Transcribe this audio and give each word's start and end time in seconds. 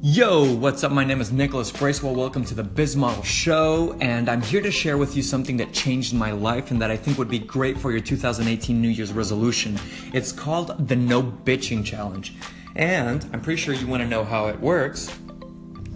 Yo, 0.00 0.54
what's 0.54 0.84
up? 0.84 0.92
My 0.92 1.02
name 1.02 1.20
is 1.20 1.32
Nicholas 1.32 1.72
Bracewell. 1.72 2.14
Welcome 2.14 2.44
to 2.44 2.54
the 2.54 2.62
Biz 2.62 2.94
Model 2.94 3.24
Show, 3.24 3.96
and 4.00 4.28
I'm 4.28 4.40
here 4.40 4.60
to 4.60 4.70
share 4.70 4.96
with 4.96 5.16
you 5.16 5.24
something 5.24 5.56
that 5.56 5.72
changed 5.72 6.14
my 6.14 6.30
life 6.30 6.70
and 6.70 6.80
that 6.80 6.88
I 6.88 6.96
think 6.96 7.18
would 7.18 7.28
be 7.28 7.40
great 7.40 7.76
for 7.76 7.90
your 7.90 8.00
2018 8.00 8.80
New 8.80 8.90
Year's 8.90 9.12
resolution. 9.12 9.76
It's 10.14 10.30
called 10.30 10.86
the 10.86 10.94
No 10.94 11.20
Bitching 11.20 11.84
Challenge, 11.84 12.32
and 12.76 13.28
I'm 13.32 13.40
pretty 13.40 13.60
sure 13.60 13.74
you 13.74 13.88
want 13.88 14.04
to 14.04 14.08
know 14.08 14.22
how 14.22 14.46
it 14.46 14.60
works. 14.60 15.10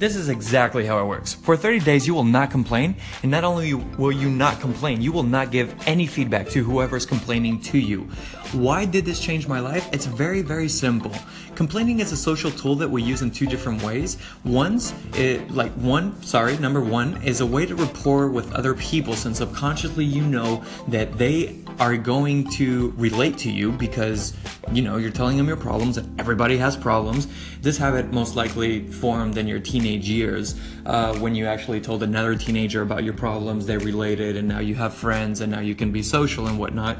This 0.03 0.16
is 0.16 0.29
exactly 0.29 0.84
how 0.84 0.98
it 0.98 1.05
works. 1.07 1.32
For 1.32 1.57
30 1.57 1.79
days, 1.79 2.09
you 2.09 2.12
will 2.12 2.25
not 2.25 2.51
complain, 2.51 2.96
and 3.23 3.30
not 3.30 3.45
only 3.45 3.73
will 3.75 4.11
you 4.11 4.29
not 4.29 4.59
complain, 4.59 5.01
you 5.01 5.12
will 5.12 5.23
not 5.23 5.52
give 5.52 5.77
any 5.87 6.09
feedback 6.09 6.48
to 6.48 6.64
whoever's 6.64 7.07
complaining 7.07 7.61
to 7.61 7.79
you. 7.79 8.09
Why 8.51 8.84
did 8.84 9.05
this 9.05 9.20
change 9.20 9.46
my 9.46 9.61
life? 9.61 9.88
It's 9.93 10.07
very, 10.07 10.43
very 10.43 10.69
simple. 10.69 11.12
Complaining 11.55 12.01
is 12.01 12.11
a 12.11 12.16
social 12.16 12.51
tool 12.51 12.75
that 12.77 12.91
we 12.91 13.01
use 13.01 13.23
in 13.23 13.30
two 13.30 13.46
different 13.46 13.80
ways. 13.84 14.19
One's 14.45 14.92
it, 15.15 15.48
like 15.52 15.70
one, 15.75 16.20
sorry, 16.25 16.59
number 16.59 16.80
one 16.80 17.23
is 17.23 17.41
a 17.41 17.47
way 17.47 17.64
to 17.64 17.77
rapport 17.77 18.28
with 18.28 18.53
other 18.55 18.75
people, 18.75 19.14
since 19.14 19.39
subconsciously 19.39 20.05
you 20.05 20.23
know 20.23 20.64
that 20.89 21.16
they 21.16 21.62
are 21.78 21.97
going 21.97 22.48
to 22.50 22.92
relate 22.97 23.39
to 23.39 23.50
you 23.50 23.73
because 23.73 24.34
you 24.73 24.83
know 24.83 24.97
you're 24.97 25.11
telling 25.11 25.37
them 25.37 25.47
your 25.47 25.56
problems 25.56 25.97
and 25.97 26.20
everybody 26.20 26.56
has 26.56 26.77
problems 26.77 27.27
this 27.61 27.77
habit 27.77 28.12
most 28.12 28.37
likely 28.37 28.87
formed 28.87 29.37
in 29.37 29.47
your 29.47 29.59
teenage 29.59 29.91
years 30.01 30.59
uh, 30.87 31.16
when 31.19 31.34
you 31.34 31.46
actually 31.46 31.80
told 31.80 32.02
another 32.02 32.34
teenager 32.34 32.83
about 32.83 33.05
your 33.05 33.14
problems 33.14 33.66
they 33.66 33.78
related 33.78 34.37
and 34.37 34.48
now 34.48 34.59
you 34.59 34.74
have 34.74 34.95
friends 34.95 35.41
and 35.41 35.52
now 35.52 35.60
you 35.60 35.74
can 35.74 35.92
be 35.92 36.02
social 36.02 36.46
and 36.46 36.59
whatnot 36.59 36.98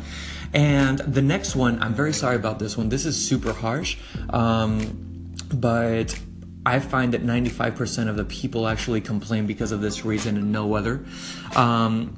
and 0.55 0.99
the 1.01 1.23
next 1.23 1.57
one 1.57 1.81
i'm 1.83 1.95
very 1.95 2.13
sorry 2.13 2.37
about 2.37 2.59
this 2.59 2.77
one 2.77 2.89
this 2.89 3.07
is 3.07 3.17
super 3.17 3.53
harsh 3.53 3.97
um, 4.31 5.35
but 5.55 6.19
I 6.65 6.79
find 6.79 7.13
that 7.13 7.25
95% 7.25 8.09
of 8.09 8.17
the 8.17 8.25
people 8.25 8.69
actually 8.69 9.01
complain 9.01 9.47
because 9.47 9.73
of 9.73 9.81
this 9.81 10.05
reason 10.05 10.37
and 10.37 10.53
no 10.53 10.75
other. 10.75 11.05
Um, 11.57 12.17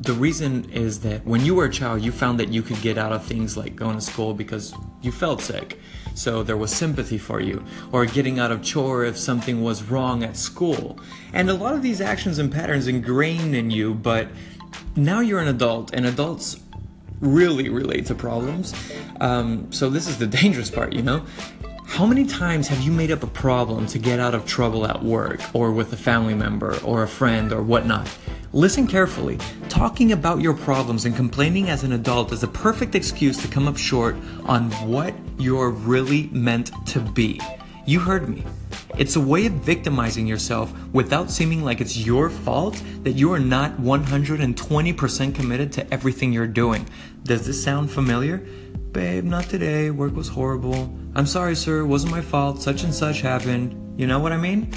the 0.00 0.14
reason 0.14 0.70
is 0.70 1.00
that 1.00 1.26
when 1.26 1.44
you 1.44 1.54
were 1.54 1.66
a 1.66 1.70
child, 1.70 2.00
you 2.00 2.10
found 2.10 2.40
that 2.40 2.48
you 2.48 2.62
could 2.62 2.80
get 2.80 2.96
out 2.96 3.12
of 3.12 3.24
things 3.24 3.56
like 3.56 3.76
going 3.76 3.96
to 3.96 4.00
school 4.00 4.32
because 4.32 4.74
you 5.02 5.12
felt 5.12 5.42
sick. 5.42 5.78
So 6.14 6.42
there 6.42 6.56
was 6.56 6.72
sympathy 6.72 7.18
for 7.18 7.40
you, 7.40 7.64
or 7.92 8.06
getting 8.06 8.38
out 8.38 8.52
of 8.52 8.62
chore 8.62 9.04
if 9.04 9.18
something 9.18 9.62
was 9.62 9.82
wrong 9.82 10.22
at 10.22 10.36
school. 10.36 10.98
And 11.32 11.50
a 11.50 11.54
lot 11.54 11.74
of 11.74 11.82
these 11.82 12.00
actions 12.00 12.38
and 12.38 12.50
patterns 12.50 12.86
ingrained 12.86 13.54
in 13.54 13.70
you, 13.70 13.94
but 13.94 14.28
now 14.96 15.20
you're 15.20 15.40
an 15.40 15.48
adult, 15.48 15.92
and 15.92 16.06
adults 16.06 16.60
really 17.20 17.68
relate 17.68 18.06
to 18.06 18.14
problems. 18.14 18.74
Um, 19.20 19.72
so 19.72 19.90
this 19.90 20.06
is 20.06 20.18
the 20.18 20.26
dangerous 20.42 20.70
part, 20.70 20.92
you 20.92 21.02
know? 21.02 21.24
How 21.86 22.06
many 22.06 22.26
times 22.26 22.66
have 22.68 22.80
you 22.80 22.90
made 22.90 23.10
up 23.10 23.22
a 23.22 23.28
problem 23.28 23.86
to 23.88 23.98
get 23.98 24.18
out 24.18 24.34
of 24.34 24.46
trouble 24.46 24.86
at 24.86 25.04
work 25.04 25.40
or 25.52 25.70
with 25.70 25.92
a 25.92 25.96
family 25.96 26.34
member 26.34 26.76
or 26.80 27.02
a 27.02 27.08
friend 27.08 27.52
or 27.52 27.62
whatnot? 27.62 28.08
Listen 28.54 28.86
carefully. 28.86 29.36
Talking 29.68 30.12
about 30.12 30.40
your 30.40 30.54
problems 30.54 31.06
and 31.06 31.16
complaining 31.16 31.70
as 31.70 31.82
an 31.82 31.90
adult 31.90 32.30
is 32.30 32.44
a 32.44 32.46
perfect 32.46 32.94
excuse 32.94 33.36
to 33.42 33.48
come 33.48 33.66
up 33.66 33.76
short 33.76 34.14
on 34.44 34.70
what 34.88 35.12
you're 35.38 35.70
really 35.70 36.28
meant 36.28 36.70
to 36.86 37.00
be. 37.00 37.40
You 37.84 37.98
heard 37.98 38.28
me. 38.28 38.44
It's 38.96 39.16
a 39.16 39.20
way 39.20 39.46
of 39.46 39.54
victimizing 39.54 40.28
yourself 40.28 40.72
without 40.92 41.32
seeming 41.32 41.64
like 41.64 41.80
it's 41.80 41.96
your 41.96 42.30
fault 42.30 42.80
that 43.02 43.14
you 43.14 43.32
are 43.32 43.40
not 43.40 43.76
120% 43.78 45.34
committed 45.34 45.72
to 45.72 45.92
everything 45.92 46.32
you're 46.32 46.46
doing. 46.46 46.86
Does 47.24 47.44
this 47.44 47.60
sound 47.60 47.90
familiar? 47.90 48.38
Babe, 48.92 49.24
not 49.24 49.46
today. 49.46 49.90
Work 49.90 50.14
was 50.14 50.28
horrible. 50.28 50.96
I'm 51.16 51.26
sorry, 51.26 51.56
sir. 51.56 51.80
It 51.80 51.86
wasn't 51.86 52.12
my 52.12 52.20
fault. 52.20 52.62
Such 52.62 52.84
and 52.84 52.94
such 52.94 53.20
happened. 53.20 54.00
You 54.00 54.06
know 54.06 54.20
what 54.20 54.30
I 54.30 54.36
mean? 54.36 54.72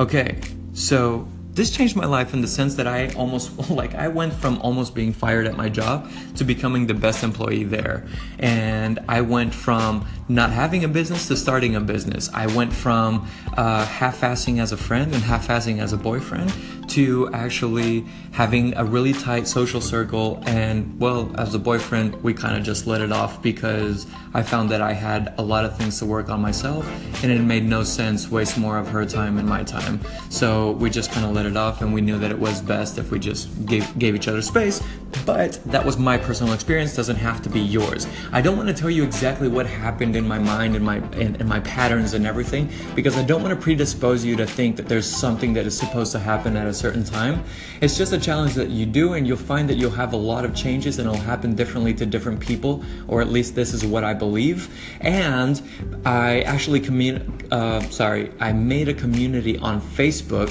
Okay, 0.00 0.40
so 0.72 1.28
this 1.60 1.70
changed 1.70 1.94
my 1.94 2.06
life 2.06 2.32
in 2.32 2.40
the 2.40 2.48
sense 2.48 2.76
that 2.76 2.86
I 2.86 3.12
almost 3.12 3.70
like 3.70 3.94
I 3.94 4.08
went 4.08 4.32
from 4.32 4.58
almost 4.62 4.94
being 4.94 5.12
fired 5.12 5.46
at 5.46 5.58
my 5.58 5.68
job 5.68 6.10
to 6.36 6.44
becoming 6.44 6.86
the 6.86 6.94
best 6.94 7.22
employee 7.22 7.64
there. 7.64 8.06
And 8.38 8.98
I 9.06 9.20
went 9.20 9.52
from 9.52 10.08
not 10.26 10.48
having 10.50 10.84
a 10.84 10.88
business 10.88 11.28
to 11.28 11.36
starting 11.36 11.76
a 11.76 11.80
business. 11.80 12.30
I 12.32 12.46
went 12.46 12.72
from 12.72 13.28
uh, 13.58 13.84
half-assing 13.84 14.58
as 14.58 14.72
a 14.72 14.78
friend 14.78 15.12
and 15.12 15.22
half-assing 15.22 15.82
as 15.82 15.92
a 15.92 15.98
boyfriend 15.98 16.50
to 16.90 17.30
actually 17.32 18.04
having 18.32 18.76
a 18.76 18.84
really 18.84 19.12
tight 19.12 19.46
social 19.46 19.80
circle. 19.80 20.42
And 20.46 20.98
well, 20.98 21.34
as 21.38 21.54
a 21.54 21.58
boyfriend, 21.58 22.22
we 22.22 22.34
kind 22.34 22.56
of 22.56 22.62
just 22.62 22.86
let 22.86 23.00
it 23.00 23.12
off 23.12 23.42
because 23.42 24.06
I 24.32 24.42
found 24.42 24.70
that 24.70 24.80
I 24.80 24.92
had 24.92 25.34
a 25.38 25.42
lot 25.42 25.64
of 25.64 25.76
things 25.76 25.98
to 25.98 26.06
work 26.06 26.28
on 26.28 26.40
myself, 26.40 26.86
and 27.22 27.32
it 27.32 27.40
made 27.40 27.64
no 27.64 27.82
sense 27.82 28.30
waste 28.30 28.56
more 28.56 28.78
of 28.78 28.88
her 28.88 29.04
time 29.04 29.38
and 29.38 29.48
my 29.48 29.64
time. 29.64 30.00
So 30.28 30.72
we 30.72 30.90
just 30.90 31.10
kind 31.10 31.26
of 31.26 31.32
let 31.32 31.46
it 31.46 31.56
off, 31.56 31.82
and 31.82 31.92
we 31.92 32.00
knew 32.00 32.18
that 32.18 32.30
it 32.30 32.38
was 32.38 32.60
best 32.60 32.98
if 32.98 33.10
we 33.10 33.18
just 33.18 33.66
gave 33.66 33.98
gave 33.98 34.14
each 34.14 34.28
other 34.28 34.42
space. 34.42 34.80
But 35.26 35.60
that 35.66 35.84
was 35.84 35.98
my 35.98 36.16
personal 36.16 36.52
experience. 36.52 36.94
Doesn't 36.94 37.16
have 37.16 37.42
to 37.42 37.48
be 37.48 37.60
yours. 37.60 38.06
I 38.30 38.40
don't 38.40 38.56
want 38.56 38.68
to 38.68 38.74
tell 38.74 38.90
you 38.90 39.02
exactly 39.02 39.48
what 39.48 39.66
happened 39.66 40.14
in 40.14 40.26
my 40.26 40.38
mind 40.38 40.76
and 40.76 40.84
my 40.84 40.96
and, 40.96 41.40
and 41.40 41.48
my 41.48 41.60
patterns 41.60 42.14
and 42.14 42.26
everything 42.26 42.70
because 42.94 43.16
I 43.16 43.24
don't 43.24 43.42
want 43.42 43.58
to 43.58 43.60
predispose 43.60 44.24
you 44.24 44.36
to 44.36 44.46
think 44.46 44.76
that 44.76 44.88
there's 44.88 45.10
something 45.10 45.52
that 45.54 45.66
is 45.66 45.76
supposed 45.76 46.12
to 46.12 46.20
happen 46.20 46.56
at 46.56 46.66
a 46.66 46.74
certain 46.80 47.04
time. 47.04 47.44
It's 47.82 47.96
just 47.96 48.12
a 48.12 48.18
challenge 48.18 48.54
that 48.54 48.70
you 48.70 48.86
do, 48.86 49.12
and 49.14 49.26
you'll 49.26 49.46
find 49.52 49.68
that 49.68 49.76
you'll 49.80 49.98
have 50.04 50.12
a 50.12 50.22
lot 50.32 50.44
of 50.44 50.54
changes, 50.54 50.98
and 50.98 51.08
it'll 51.08 51.28
happen 51.32 51.54
differently 51.54 51.94
to 51.94 52.06
different 52.06 52.40
people, 52.40 52.82
or 53.08 53.20
at 53.20 53.28
least 53.28 53.54
this 53.54 53.74
is 53.74 53.84
what 53.84 54.02
I 54.04 54.14
believe. 54.14 54.68
And 55.00 55.60
I 56.04 56.40
actually 56.42 56.80
commun- 56.80 57.22
uh, 57.50 57.80
sorry, 57.90 58.32
I 58.40 58.52
made 58.52 58.88
a 58.88 58.94
community 58.94 59.58
on 59.58 59.80
Facebook 59.80 60.50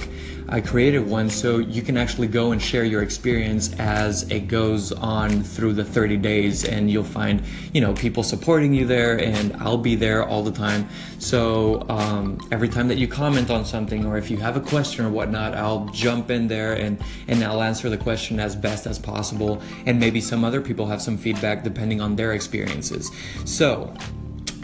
I 0.51 0.61
created 0.61 1.07
one 1.07 1.29
so 1.29 1.59
you 1.59 1.83
can 1.83 1.95
actually 1.95 2.27
go 2.27 2.51
and 2.51 2.61
share 2.61 2.83
your 2.83 3.03
experience 3.03 3.71
as 3.77 4.29
it 4.31 4.47
goes 4.47 4.91
on 4.91 5.43
through 5.43 5.73
the 5.73 5.83
30 5.83 6.17
days 6.17 6.65
and 6.65 6.89
you'll 6.89 7.03
find 7.03 7.43
you 7.71 7.81
know 7.81 7.93
people 7.93 8.23
supporting 8.23 8.73
you 8.73 8.85
there 8.85 9.19
and 9.19 9.55
I'll 9.57 9.77
be 9.77 9.95
there 9.95 10.25
all 10.25 10.41
the 10.43 10.51
time. 10.51 10.89
So 11.19 11.85
um, 11.87 12.39
every 12.51 12.67
time 12.67 12.87
that 12.87 12.97
you 12.97 13.07
comment 13.07 13.51
on 13.51 13.63
something 13.63 14.05
or 14.05 14.17
if 14.17 14.31
you 14.31 14.37
have 14.37 14.57
a 14.57 14.61
question 14.61 15.05
or 15.05 15.09
whatnot 15.09 15.53
I'll 15.53 15.85
jump 15.89 16.31
in 16.31 16.47
there 16.47 16.73
and 16.73 16.97
and 17.27 17.43
I'll 17.43 17.61
answer 17.61 17.89
the 17.89 17.97
question 17.97 18.39
as 18.39 18.55
best 18.55 18.87
as 18.87 18.97
possible 18.97 19.61
and 19.85 19.99
maybe 19.99 20.19
some 20.19 20.43
other 20.43 20.61
people 20.61 20.87
have 20.87 21.01
some 21.01 21.17
feedback 21.17 21.63
depending 21.63 22.01
on 22.01 22.15
their 22.15 22.33
experiences. 22.33 23.11
So 23.45 23.93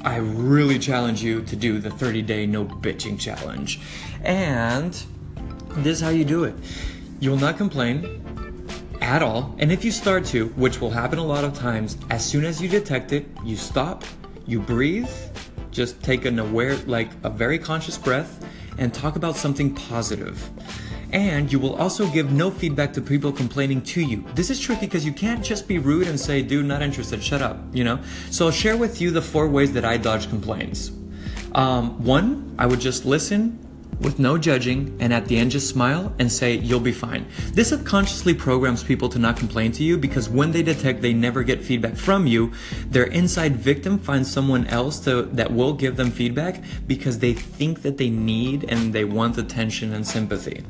I 0.03 0.18
really 0.18 0.78
challenge 0.78 1.24
you 1.24 1.41
to 1.44 1.56
do 1.56 1.79
the 1.79 1.90
30 1.91 2.22
day 2.24 2.45
no 2.45 2.66
bitching 2.66 3.19
challenge. 3.19 3.79
And 4.24 5.03
this 5.78 5.97
is 5.97 6.02
how 6.02 6.09
you 6.09 6.25
do 6.25 6.44
it. 6.44 6.56
You 7.19 7.31
will 7.31 7.38
not 7.38 7.58
complain 7.58 8.22
at 9.02 9.22
all. 9.22 9.56
And 9.59 9.72
if 9.72 9.86
you 9.86 9.91
start 9.91 10.25
to, 10.25 10.47
which 10.50 10.81
will 10.81 10.90
happen 10.90 11.19
a 11.19 11.24
lot 11.25 11.44
of 11.44 11.53
times, 11.53 11.97
as 12.09 12.25
soon 12.25 12.46
as 12.46 12.62
you 12.62 12.68
detect 12.68 13.13
it, 13.13 13.25
you 13.44 13.56
stop, 13.56 14.03
you 14.46 14.59
breathe, 14.59 15.09
just 15.72 16.02
take 16.02 16.25
an 16.25 16.40
aware, 16.40 16.75
like 16.88 17.09
a 17.24 17.30
very 17.30 17.59
conscious 17.59 17.97
breath, 17.97 18.44
and 18.78 18.94
talk 18.94 19.16
about 19.16 19.36
something 19.36 19.74
positive. 19.74 20.50
And 21.12 21.52
you 21.52 21.59
will 21.59 21.75
also 21.75 22.07
give 22.07 22.31
no 22.31 22.52
feedback 22.52 22.94
to 22.94 23.02
people 23.02 23.31
complaining 23.31 23.81
to 23.84 24.02
you. 24.02 24.25
This 24.34 24.50
is 24.50 24.59
tricky 24.59 24.86
because 24.86 25.06
you 25.06 25.13
can't 25.13 25.44
just 25.44 25.68
be 25.68 25.78
rude 25.78 26.07
and 26.07 26.19
say, 26.19 26.42
dude, 26.42 26.66
not 26.66 26.81
interested, 26.81 27.24
shut 27.24 27.42
up, 27.42 27.57
you 27.74 27.84
know? 27.84 28.00
So 28.31 28.47
I'll 28.47 28.52
share 28.52 28.75
with 28.75 29.00
you 29.00 29.12
the 29.12 29.22
four 29.22 29.47
ways 29.47 29.72
that 29.74 29.86
I 29.86 29.97
dodge 29.97 30.30
complaints. 30.30 30.92
Um, 31.53 32.03
one, 32.03 32.56
I 32.59 32.66
would 32.66 32.81
just 32.81 33.06
listen, 33.06 33.64
with 34.00 34.19
no 34.19 34.38
judging, 34.38 34.95
and 35.00 35.13
at 35.13 35.25
the 35.28 35.38
end 35.38 35.51
just 35.51 35.69
smile 35.69 36.13
and 36.19 36.31
say, 36.31 36.56
You'll 36.56 36.79
be 36.79 36.91
fine. 36.91 37.25
This 37.53 37.69
subconsciously 37.69 38.33
programs 38.33 38.83
people 38.83 39.09
to 39.09 39.19
not 39.19 39.38
complain 39.38 39.72
to 39.73 39.83
you 39.83 39.97
because 39.97 40.29
when 40.29 40.51
they 40.51 40.63
detect 40.63 41.01
they 41.01 41.13
never 41.13 41.44
get 41.44 41.61
feedback 41.61 41.95
from 41.95 42.28
you, 42.28 42.51
their 42.89 43.06
inside 43.06 43.56
victim 43.56 43.97
finds 43.97 44.31
someone 44.31 44.67
else 44.67 45.00
to, 45.01 45.23
that 45.23 45.51
will 45.51 45.73
give 45.73 45.95
them 45.95 46.11
feedback 46.11 46.63
because 46.88 47.19
they 47.19 47.33
think 47.33 47.81
that 47.81 47.97
they 47.97 48.09
need 48.09 48.65
and 48.65 48.94
they 48.94 49.06
want 49.06 49.38
attention 49.38 49.94
and 49.94 50.06
sympathy. 50.06 50.63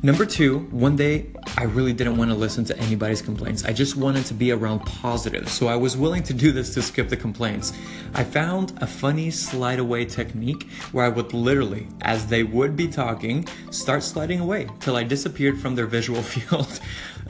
Number 0.00 0.24
two, 0.24 0.60
one 0.70 0.94
day 0.94 1.26
I 1.56 1.64
really 1.64 1.92
didn't 1.92 2.18
want 2.18 2.30
to 2.30 2.36
listen 2.36 2.64
to 2.66 2.78
anybody's 2.78 3.20
complaints. 3.20 3.64
I 3.64 3.72
just 3.72 3.96
wanted 3.96 4.26
to 4.26 4.34
be 4.34 4.52
around 4.52 4.80
positive, 4.80 5.48
so 5.48 5.66
I 5.66 5.74
was 5.74 5.96
willing 5.96 6.22
to 6.22 6.34
do 6.34 6.52
this 6.52 6.72
to 6.74 6.82
skip 6.82 7.08
the 7.08 7.16
complaints. 7.16 7.72
I 8.14 8.22
found 8.22 8.78
a 8.80 8.86
funny 8.86 9.32
slide 9.32 9.80
away 9.80 10.04
technique 10.04 10.70
where 10.92 11.04
I 11.04 11.08
would 11.08 11.34
literally, 11.34 11.88
as 12.02 12.28
they 12.28 12.44
would 12.44 12.76
be 12.76 12.86
talking, 12.86 13.48
start 13.72 14.04
sliding 14.04 14.38
away 14.38 14.68
till 14.78 14.94
I 14.94 15.02
disappeared 15.02 15.58
from 15.58 15.74
their 15.74 15.86
visual 15.86 16.22
field. 16.32 16.78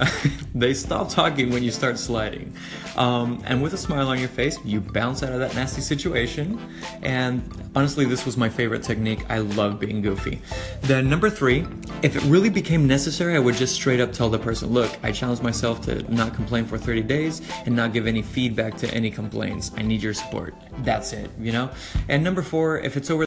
they 0.55 0.75
stop 0.75 1.09
talking 1.09 1.51
when 1.51 1.63
you 1.63 1.71
start 1.71 1.99
sliding. 1.99 2.53
Um, 2.97 3.43
and 3.47 3.63
with 3.63 3.73
a 3.75 3.77
smile 3.77 4.09
on 4.09 4.19
your 4.19 4.29
face, 4.29 4.59
you 4.65 4.81
bounce 4.81 5.23
out 5.23 5.33
of 5.33 5.41
that 5.41 5.55
nasty 5.55 5.81
situation. 5.81 6.61
And 7.03 7.71
honestly, 7.75 8.05
this 8.05 8.25
was 8.25 8.37
my 8.37 8.49
favorite 8.49 8.83
technique. 8.83 9.25
I 9.29 9.39
love 9.39 9.81
being 9.81 10.03
goofy. 10.03 10.41
Then, 10.83 11.09
number 11.09 11.31
three, 11.31 11.67
if 12.03 12.17
it 12.17 12.23
really 12.25 12.51
became 12.63 12.89
necessary, 12.89 13.37
I 13.37 13.39
would 13.39 13.55
just 13.55 13.73
straight 13.73 14.01
up 14.01 14.13
tell 14.13 14.29
the 14.29 14.39
person, 14.39 14.71
look, 14.71 14.91
I 15.05 15.13
challenged 15.13 15.45
myself 15.45 15.81
to 15.83 16.03
not 16.13 16.35
complain 16.35 16.65
for 16.65 16.77
30 16.77 17.03
days 17.03 17.41
and 17.67 17.77
not 17.77 17.93
give 17.93 18.09
any 18.09 18.21
feedback 18.21 18.77
to 18.79 18.93
any 18.93 19.13
complaints. 19.13 19.71
I 19.77 19.83
need 19.83 20.03
your 20.03 20.13
support. 20.13 20.57
That's 20.79 21.13
it, 21.13 21.31
you 21.39 21.53
know? 21.53 21.71
And 22.09 22.25
number 22.25 22.43
four, 22.43 22.81
if 22.81 22.97
it's 22.97 23.11
over 23.11 23.27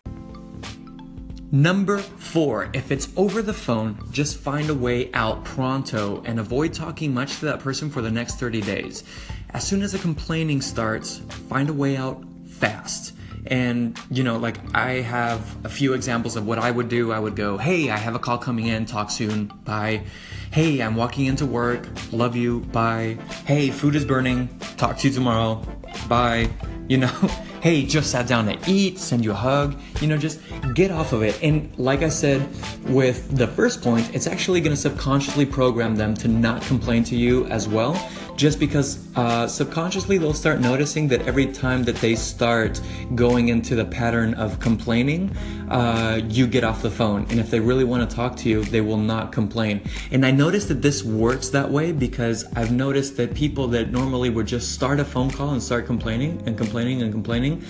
Number 1.53 1.97
four, 1.99 2.69
if 2.73 2.91
it's 2.91 3.07
over 3.15 3.41
the 3.41 3.53
phone, 3.53 3.97
just 4.11 4.37
find 4.37 4.69
a 4.69 4.75
way 4.75 5.09
out 5.13 5.45
pronto 5.45 6.21
and 6.25 6.37
avoid 6.37 6.73
talking 6.73 7.13
much 7.13 7.39
to 7.39 7.45
that 7.45 7.61
person 7.61 7.89
for 7.89 8.01
the 8.01 8.11
next 8.11 8.37
30 8.37 8.59
days. 8.61 9.05
As 9.51 9.65
soon 9.65 9.81
as 9.81 9.93
the 9.93 9.99
complaining 9.99 10.61
starts, 10.61 11.19
find 11.49 11.69
a 11.69 11.73
way 11.73 11.95
out 11.95 12.21
fast. 12.45 13.13
And, 13.47 13.99
you 14.09 14.23
know, 14.23 14.37
like 14.37 14.57
I 14.75 15.01
have 15.01 15.65
a 15.65 15.69
few 15.69 15.93
examples 15.93 16.35
of 16.35 16.45
what 16.45 16.59
I 16.59 16.71
would 16.71 16.89
do. 16.89 17.11
I 17.11 17.19
would 17.19 17.35
go, 17.35 17.57
hey, 17.57 17.89
I 17.89 17.97
have 17.97 18.15
a 18.15 18.19
call 18.19 18.37
coming 18.37 18.67
in, 18.67 18.85
talk 18.85 19.09
soon, 19.09 19.47
bye. 19.65 20.03
Hey, 20.51 20.81
I'm 20.81 20.95
walking 20.95 21.25
into 21.25 21.45
work, 21.45 21.87
love 22.11 22.35
you, 22.35 22.59
bye. 22.71 23.17
Hey, 23.45 23.69
food 23.69 23.95
is 23.95 24.05
burning, 24.05 24.49
talk 24.77 24.97
to 24.97 25.07
you 25.07 25.13
tomorrow, 25.13 25.65
bye. 26.07 26.49
You 26.87 26.97
know, 26.97 27.07
hey, 27.61 27.85
just 27.85 28.11
sat 28.11 28.27
down 28.27 28.45
to 28.47 28.57
eat, 28.69 28.97
send 28.97 29.23
you 29.23 29.31
a 29.31 29.35
hug, 29.35 29.79
you 30.01 30.07
know, 30.07 30.17
just 30.17 30.39
get 30.73 30.91
off 30.91 31.13
of 31.13 31.21
it. 31.21 31.41
And 31.41 31.71
like 31.77 32.01
I 32.01 32.09
said 32.09 32.47
with 32.85 33.37
the 33.37 33.47
first 33.47 33.81
point, 33.81 34.13
it's 34.13 34.27
actually 34.27 34.61
to 34.71 34.77
subconsciously 34.77 35.45
program 35.45 35.95
them 35.95 36.15
to 36.15 36.27
not 36.27 36.61
complain 36.63 37.03
to 37.05 37.15
you 37.15 37.45
as 37.45 37.67
well, 37.67 37.93
just 38.35 38.59
because 38.59 38.99
uh, 39.15 39.47
subconsciously 39.47 40.17
they'll 40.17 40.33
start 40.33 40.59
noticing 40.59 41.07
that 41.09 41.27
every 41.27 41.47
time 41.47 41.83
that 41.83 41.95
they 41.97 42.15
start 42.15 42.81
going 43.15 43.49
into 43.49 43.75
the 43.75 43.85
pattern 43.85 44.33
of 44.35 44.59
complaining, 44.59 45.35
uh, 45.69 46.19
you 46.27 46.47
get 46.47 46.63
off 46.63 46.81
the 46.81 46.91
phone. 46.91 47.25
And 47.29 47.39
if 47.39 47.49
they 47.49 47.59
really 47.59 47.83
want 47.83 48.09
to 48.09 48.15
talk 48.15 48.35
to 48.37 48.49
you, 48.49 48.63
they 48.63 48.81
will 48.81 48.97
not 48.97 49.31
complain. 49.31 49.81
And 50.11 50.25
I 50.25 50.31
noticed 50.31 50.67
that 50.69 50.81
this 50.81 51.03
works 51.03 51.49
that 51.49 51.69
way 51.69 51.91
because 51.91 52.45
I've 52.55 52.71
noticed 52.71 53.17
that 53.17 53.33
people 53.33 53.67
that 53.69 53.91
normally 53.91 54.29
would 54.29 54.47
just 54.47 54.73
start 54.73 54.99
a 54.99 55.05
phone 55.05 55.29
call 55.29 55.51
and 55.51 55.61
start 55.61 55.85
complaining 55.85 56.41
and 56.45 56.57
complaining 56.57 57.01
and 57.01 57.11
complaining 57.11 57.63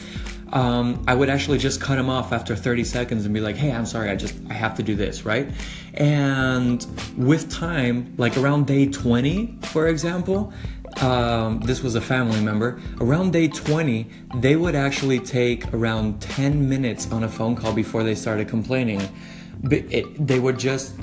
um, 0.53 1.03
I 1.07 1.13
would 1.13 1.29
actually 1.29 1.57
just 1.57 1.79
cut 1.79 1.97
him 1.97 2.09
off 2.09 2.33
after 2.33 2.55
30 2.55 2.83
seconds 2.83 3.25
and 3.25 3.33
be 3.33 3.39
like, 3.39 3.55
hey, 3.55 3.71
I'm 3.71 3.85
sorry, 3.85 4.09
I 4.09 4.15
just, 4.15 4.35
I 4.49 4.53
have 4.53 4.75
to 4.77 4.83
do 4.83 4.95
this, 4.95 5.25
right? 5.25 5.49
And 5.93 6.85
with 7.17 7.49
time, 7.49 8.13
like 8.17 8.37
around 8.37 8.67
day 8.67 8.87
20, 8.87 9.59
for 9.63 9.87
example, 9.87 10.53
um, 11.01 11.61
this 11.61 11.81
was 11.81 11.95
a 11.95 12.01
family 12.01 12.41
member. 12.41 12.81
Around 12.99 13.31
day 13.31 13.47
20, 13.47 14.09
they 14.35 14.55
would 14.55 14.75
actually 14.75 15.19
take 15.19 15.73
around 15.73 16.21
10 16.21 16.67
minutes 16.67 17.09
on 17.11 17.23
a 17.23 17.29
phone 17.29 17.55
call 17.55 17.73
before 17.73 18.03
they 18.03 18.15
started 18.15 18.49
complaining. 18.49 19.01
But 19.63 19.79
it, 19.91 20.27
they 20.27 20.39
would 20.39 20.59
just 20.59 20.95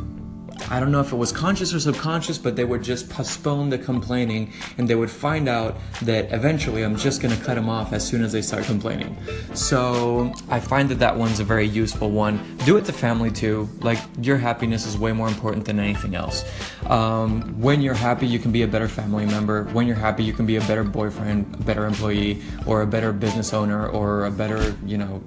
I 0.71 0.81
don't 0.81 0.93
know 0.93 1.01
if 1.01 1.13
it 1.13 1.17
was 1.17 1.33
conscious 1.33 1.73
or 1.73 1.81
subconscious, 1.81 2.37
but 2.37 2.55
they 2.55 2.65
would 2.65 2.83
just 2.83 3.09
postpone 3.09 3.71
the 3.71 3.79
complaining 3.79 4.53
and 4.77 4.89
they 4.89 4.95
would 4.95 5.11
find 5.11 5.49
out 5.49 5.77
that 6.03 6.31
eventually 6.33 6.83
I'm 6.83 6.97
just 6.97 7.23
going 7.23 7.37
to 7.37 7.43
cut 7.43 7.55
them 7.55 7.69
off 7.69 7.93
as 7.93 8.07
soon 8.07 8.23
as 8.23 8.33
they 8.33 8.43
start 8.43 8.65
complaining. 8.65 9.17
So 9.55 10.35
I 10.49 10.61
find 10.61 10.89
that 10.91 10.99
that 10.99 11.17
one's 11.17 11.41
a 11.41 11.45
very 11.45 11.67
useful 11.67 12.11
one. 12.11 12.59
Do 12.65 12.77
it 12.77 12.85
to 12.85 12.93
family 12.93 13.31
too. 13.31 13.69
Like 13.81 13.99
your 14.21 14.37
happiness 14.37 14.87
is 14.87 14.99
way 14.99 15.13
more 15.13 15.29
important 15.29 15.65
than 15.65 15.81
anything 15.81 16.15
else. 16.15 16.45
Um, 16.87 17.61
when 17.61 17.81
you're 17.81 17.95
happy, 17.95 18.27
you 18.27 18.39
can 18.39 18.53
be 18.53 18.63
a 18.63 18.69
better 18.69 18.89
family 18.89 19.25
member. 19.25 19.65
When 19.73 19.87
you're 19.87 19.97
happy, 19.97 20.23
you 20.23 20.33
can 20.33 20.47
be 20.47 20.57
a 20.57 20.61
better 20.63 20.85
boyfriend, 20.85 21.55
a 21.55 21.63
better 21.65 21.87
employee, 21.87 22.43
or 22.67 22.83
a 22.83 22.87
better 22.87 23.13
business 23.13 23.53
owner, 23.55 23.89
or 23.89 24.27
a 24.27 24.31
better, 24.31 24.77
you 24.85 24.99
know, 24.99 25.23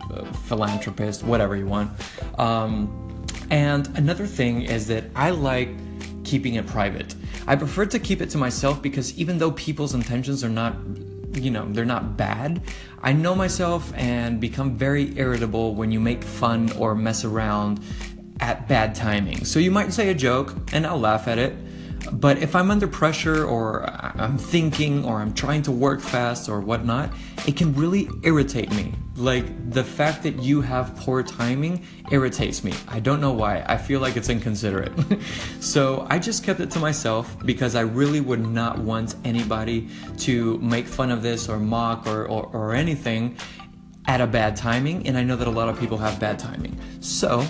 philanthropist, 0.45 1.23
whatever 1.23 1.55
you 1.55 1.65
want. 1.65 1.91
Um, 2.39 3.00
and 3.51 3.87
another 3.97 4.25
thing 4.25 4.63
is 4.63 4.87
that 4.87 5.03
I 5.15 5.29
like 5.29 5.69
keeping 6.23 6.55
it 6.55 6.65
private. 6.65 7.13
I 7.45 7.55
prefer 7.55 7.85
to 7.85 7.99
keep 7.99 8.21
it 8.21 8.29
to 8.31 8.37
myself 8.37 8.81
because 8.81 9.15
even 9.17 9.37
though 9.37 9.51
people's 9.51 9.93
intentions 9.93 10.43
are 10.43 10.49
not 10.49 10.75
you 11.33 11.51
know, 11.51 11.65
they're 11.71 11.85
not 11.85 12.17
bad. 12.17 12.61
I 13.01 13.13
know 13.13 13.35
myself 13.35 13.93
and 13.95 14.39
become 14.39 14.75
very 14.75 15.17
irritable 15.17 15.75
when 15.75 15.91
you 15.91 15.99
make 15.99 16.23
fun 16.23 16.71
or 16.73 16.93
mess 16.93 17.23
around 17.23 17.79
at 18.41 18.67
bad 18.67 18.95
timing. 18.95 19.45
So 19.45 19.59
you 19.59 19.71
might 19.71 19.93
say 19.93 20.09
a 20.09 20.13
joke 20.13 20.55
and 20.73 20.85
I'll 20.85 20.99
laugh 20.99 21.27
at 21.27 21.37
it 21.37 21.55
but 22.11 22.39
if 22.39 22.55
I'm 22.55 22.71
under 22.71 22.87
pressure 22.87 23.45
or 23.45 23.83
I'm 23.89 24.37
thinking 24.37 25.05
or 25.05 25.17
I'm 25.17 25.33
trying 25.33 25.61
to 25.63 25.71
work 25.71 26.01
fast 26.01 26.49
or 26.49 26.59
whatnot, 26.59 27.11
it 27.47 27.55
can 27.55 27.73
really 27.73 28.09
irritate 28.23 28.71
me. 28.71 28.93
Like 29.15 29.71
the 29.71 29.83
fact 29.83 30.23
that 30.23 30.41
you 30.41 30.61
have 30.61 30.95
poor 30.95 31.21
timing 31.21 31.85
irritates 32.11 32.63
me. 32.63 32.73
I 32.87 32.99
don't 32.99 33.21
know 33.21 33.33
why. 33.33 33.63
I 33.67 33.77
feel 33.77 33.99
like 33.99 34.17
it's 34.17 34.29
inconsiderate. 34.29 34.91
so 35.59 36.07
I 36.09 36.17
just 36.17 36.43
kept 36.43 36.59
it 36.59 36.71
to 36.71 36.79
myself 36.79 37.37
because 37.45 37.75
I 37.75 37.81
really 37.81 38.21
would 38.21 38.45
not 38.45 38.79
want 38.79 39.15
anybody 39.23 39.89
to 40.19 40.57
make 40.59 40.87
fun 40.87 41.11
of 41.11 41.21
this 41.21 41.49
or 41.49 41.59
mock 41.59 42.07
or, 42.07 42.25
or, 42.25 42.47
or 42.47 42.73
anything 42.73 43.37
at 44.07 44.21
a 44.21 44.27
bad 44.27 44.55
timing. 44.55 45.07
And 45.07 45.17
I 45.17 45.23
know 45.23 45.35
that 45.35 45.47
a 45.47 45.51
lot 45.51 45.69
of 45.69 45.79
people 45.79 45.97
have 45.99 46.19
bad 46.19 46.39
timing. 46.39 46.79
So, 46.99 47.45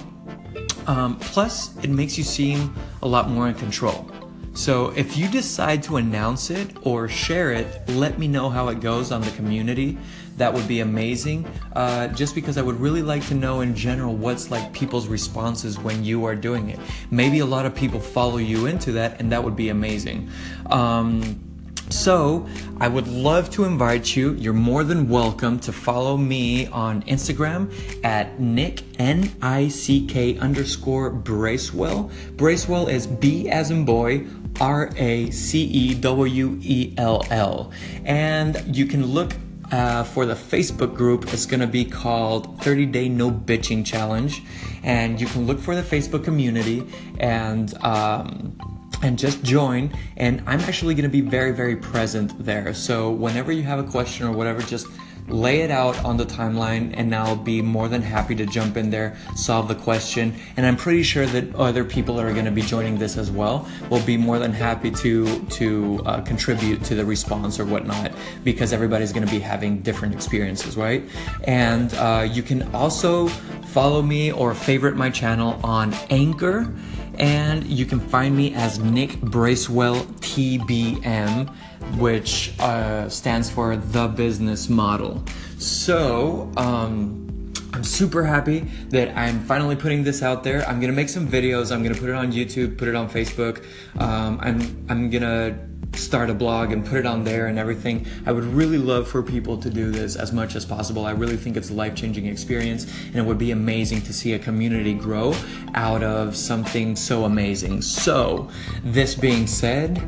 um, 0.87 1.17
plus, 1.19 1.77
it 1.83 1.89
makes 1.89 2.17
you 2.17 2.23
seem 2.23 2.75
a 3.01 3.07
lot 3.07 3.29
more 3.29 3.47
in 3.47 3.55
control. 3.55 4.11
So 4.53 4.89
if 4.97 5.17
you 5.17 5.29
decide 5.29 5.81
to 5.83 5.97
announce 5.97 6.49
it 6.49 6.75
or 6.81 7.07
share 7.07 7.51
it, 7.51 7.87
let 7.89 8.19
me 8.19 8.27
know 8.27 8.49
how 8.49 8.67
it 8.67 8.81
goes 8.81 9.11
on 9.11 9.21
the 9.21 9.31
community. 9.31 9.97
That 10.37 10.53
would 10.53 10.67
be 10.67 10.81
amazing. 10.81 11.45
Uh, 11.73 12.07
just 12.09 12.35
because 12.35 12.57
I 12.57 12.61
would 12.61 12.79
really 12.79 13.01
like 13.01 13.25
to 13.27 13.33
know 13.33 13.61
in 13.61 13.75
general 13.75 14.15
what's 14.15 14.51
like 14.51 14.73
people's 14.73 15.07
responses 15.07 15.79
when 15.79 16.03
you 16.03 16.25
are 16.25 16.35
doing 16.35 16.69
it. 16.69 16.79
Maybe 17.11 17.39
a 17.39 17.45
lot 17.45 17.65
of 17.65 17.73
people 17.75 17.99
follow 17.99 18.37
you 18.37 18.65
into 18.65 18.91
that, 18.93 19.19
and 19.19 19.31
that 19.31 19.43
would 19.43 19.55
be 19.55 19.69
amazing. 19.69 20.29
Um, 20.67 21.50
so, 21.89 22.47
I 22.79 22.87
would 22.87 23.07
love 23.07 23.49
to 23.51 23.65
invite 23.65 24.15
you. 24.15 24.33
You're 24.33 24.53
more 24.53 24.83
than 24.83 25.09
welcome 25.09 25.59
to 25.59 25.71
follow 25.71 26.17
me 26.17 26.67
on 26.67 27.03
Instagram 27.03 27.71
at 28.03 28.39
Nick, 28.39 28.83
N 28.99 29.31
I 29.41 29.67
C 29.67 30.05
K 30.05 30.37
underscore 30.37 31.09
Bracewell. 31.09 32.09
Bracewell 32.37 32.87
is 32.87 33.07
B 33.07 33.49
as 33.49 33.71
in 33.71 33.85
boy, 33.85 34.25
R 34.59 34.89
A 34.95 35.29
C 35.31 35.63
E 35.63 35.93
W 35.95 36.59
E 36.61 36.93
L 36.97 37.25
L. 37.29 37.71
And 38.05 38.75
you 38.75 38.85
can 38.85 39.05
look 39.05 39.33
uh, 39.71 40.03
for 40.03 40.25
the 40.25 40.35
Facebook 40.35 40.95
group. 40.95 41.31
It's 41.33 41.45
going 41.45 41.61
to 41.61 41.67
be 41.67 41.85
called 41.85 42.61
30 42.61 42.87
Day 42.87 43.09
No 43.09 43.31
Bitching 43.31 43.85
Challenge. 43.85 44.41
And 44.83 45.19
you 45.19 45.27
can 45.27 45.45
look 45.45 45.59
for 45.59 45.75
the 45.75 45.83
Facebook 45.83 46.23
community 46.23 46.87
and. 47.19 47.73
Um, 47.83 48.80
and 49.03 49.17
just 49.17 49.43
join 49.43 49.91
and 50.17 50.41
i'm 50.47 50.59
actually 50.61 50.93
going 50.93 51.03
to 51.03 51.09
be 51.09 51.21
very 51.21 51.51
very 51.51 51.75
present 51.75 52.33
there 52.43 52.73
so 52.73 53.11
whenever 53.11 53.51
you 53.51 53.63
have 53.63 53.79
a 53.79 53.89
question 53.89 54.27
or 54.27 54.31
whatever 54.31 54.61
just 54.61 54.87
lay 55.31 55.61
it 55.61 55.71
out 55.71 56.03
on 56.03 56.17
the 56.17 56.25
timeline, 56.25 56.93
and 56.95 57.13
I'll 57.15 57.35
be 57.35 57.61
more 57.61 57.87
than 57.87 58.01
happy 58.01 58.35
to 58.35 58.45
jump 58.45 58.77
in 58.77 58.89
there, 58.89 59.15
solve 59.35 59.67
the 59.67 59.75
question. 59.75 60.35
And 60.57 60.65
I'm 60.65 60.75
pretty 60.75 61.03
sure 61.03 61.25
that 61.27 61.55
other 61.55 61.83
people 61.83 62.15
that 62.15 62.25
are 62.25 62.33
going 62.33 62.45
to 62.45 62.51
be 62.51 62.61
joining 62.61 62.97
this 62.97 63.17
as 63.17 63.31
well 63.31 63.67
will 63.89 64.03
be 64.03 64.17
more 64.17 64.39
than 64.39 64.53
happy 64.53 64.91
to 64.91 65.45
to 65.45 66.01
uh, 66.05 66.21
contribute 66.21 66.83
to 66.85 66.95
the 66.95 67.05
response 67.05 67.59
or 67.59 67.65
whatnot, 67.65 68.11
because 68.43 68.73
everybody's 68.73 69.13
going 69.13 69.25
to 69.25 69.31
be 69.31 69.39
having 69.39 69.81
different 69.81 70.13
experiences, 70.13 70.77
right? 70.77 71.03
And 71.45 71.93
uh, 71.95 72.27
you 72.29 72.43
can 72.43 72.63
also 72.73 73.27
follow 73.27 74.01
me 74.01 74.31
or 74.31 74.53
favorite 74.53 74.95
my 74.95 75.09
channel 75.09 75.59
on 75.63 75.93
Anchor 76.09 76.73
and 77.17 77.63
you 77.65 77.85
can 77.85 77.99
find 77.99 78.35
me 78.35 78.53
as 78.53 78.79
Nick 78.79 79.19
Bracewell 79.21 80.05
TBM, 80.21 81.49
which 81.97 82.53
uh, 82.59 83.09
stands 83.09 83.49
for 83.49 83.75
the 83.75 84.07
business 84.07 84.69
model. 84.69 85.23
So, 85.57 86.51
um, 86.57 87.31
I'm 87.73 87.83
super 87.83 88.23
happy 88.23 88.59
that 88.89 89.17
I'm 89.17 89.39
finally 89.45 89.75
putting 89.75 90.03
this 90.03 90.21
out 90.21 90.43
there. 90.43 90.67
I'm 90.67 90.81
gonna 90.81 90.93
make 90.93 91.09
some 91.09 91.27
videos. 91.27 91.71
I'm 91.71 91.83
gonna 91.83 91.95
put 91.95 92.09
it 92.09 92.15
on 92.15 92.31
YouTube, 92.31 92.77
put 92.77 92.87
it 92.87 92.95
on 92.95 93.09
Facebook. 93.09 93.63
Um, 93.97 94.39
I'm 94.41 94.85
I'm 94.89 95.09
gonna 95.09 95.57
start 95.93 96.29
a 96.29 96.33
blog 96.33 96.71
and 96.71 96.85
put 96.85 96.99
it 96.99 97.05
on 97.05 97.23
there 97.23 97.47
and 97.47 97.59
everything. 97.59 98.05
I 98.25 98.31
would 98.31 98.43
really 98.43 98.77
love 98.77 99.07
for 99.07 99.21
people 99.21 99.57
to 99.57 99.69
do 99.69 99.91
this 99.91 100.15
as 100.15 100.31
much 100.31 100.55
as 100.55 100.65
possible. 100.65 101.05
I 101.05 101.11
really 101.11 101.37
think 101.37 101.57
it's 101.57 101.69
a 101.69 101.73
life 101.73 101.95
changing 101.95 102.25
experience 102.25 102.85
and 103.07 103.15
it 103.17 103.25
would 103.25 103.37
be 103.37 103.51
amazing 103.51 104.01
to 104.03 104.13
see 104.13 104.33
a 104.33 104.39
community 104.39 104.93
grow 104.93 105.35
out 105.73 106.03
of 106.03 106.35
something 106.35 106.95
so 106.95 107.25
amazing. 107.25 107.81
So, 107.81 108.49
this 108.83 109.15
being 109.15 109.47
said, 109.47 109.99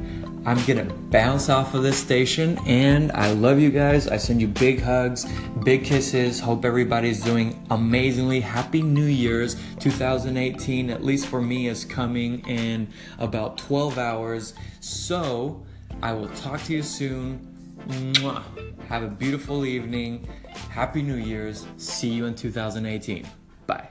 I'm 0.46 0.62
gonna 0.66 0.84
bounce 0.84 1.48
off 1.48 1.74
of 1.74 1.84
this 1.84 1.98
station 1.98 2.60
and 2.68 3.14
I 3.14 3.32
love 3.32 3.62
you 3.62 3.70
guys. 3.70 4.10
I 4.10 4.18
send 4.18 4.42
you 4.42 4.48
big 4.50 4.82
hugs, 4.82 5.26
big 5.64 5.86
kisses. 5.86 6.42
Hope 6.42 6.66
everybody's 6.66 7.24
doing 7.24 7.66
amazingly. 7.70 8.42
Happy 8.42 8.82
New 8.82 9.06
Year's 9.06 9.56
2018, 9.80 10.90
at 10.90 11.02
least 11.02 11.28
for 11.28 11.42
me, 11.42 11.68
is 11.70 11.86
coming 11.86 12.46
in 12.46 12.90
about 13.20 13.58
12 13.58 13.98
hours. 13.98 14.54
So, 14.82 15.64
I 16.04 16.12
will 16.12 16.28
talk 16.36 16.62
to 16.64 16.74
you 16.74 16.84
soon. 16.84 17.40
Mwah. 17.88 18.44
Have 18.90 19.04
a 19.04 19.08
beautiful 19.08 19.66
evening. 19.66 20.28
Happy 20.70 21.02
New 21.02 21.16
Year's. 21.16 21.66
See 21.78 22.10
you 22.10 22.26
in 22.26 22.36
2018. 22.36 23.26
Bye. 23.66 23.88